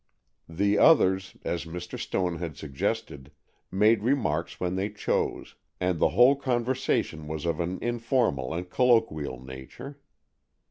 The 0.49 0.79
others, 0.79 1.37
as 1.43 1.65
Mr. 1.65 1.99
Stone 1.99 2.37
had 2.39 2.57
suggested, 2.57 3.29
made 3.71 4.01
remarks 4.01 4.59
when 4.59 4.75
they 4.75 4.89
chose, 4.89 5.53
and 5.79 5.99
the 5.99 6.09
whole 6.09 6.35
conversation 6.35 7.27
was 7.27 7.45
of 7.45 7.59
an 7.59 7.77
informal 7.83 8.51
and 8.51 8.67
colloquial 8.67 9.39
nature. 9.39 9.99